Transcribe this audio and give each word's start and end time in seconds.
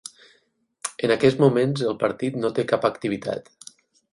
En 1.07 1.13
aquests 1.15 1.37
moments 1.45 1.83
el 1.91 1.99
partit 2.05 2.41
no 2.45 2.51
té 2.61 2.67
cap 2.73 2.89
activitat. 2.91 3.53